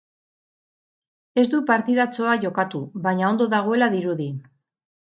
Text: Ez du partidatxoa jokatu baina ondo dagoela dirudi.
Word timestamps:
Ez 1.41 1.45
du 1.51 1.59
partidatxoa 1.69 2.35
jokatu 2.47 2.85
baina 3.07 3.31
ondo 3.35 3.53
dagoela 3.57 3.95
dirudi. 3.99 4.31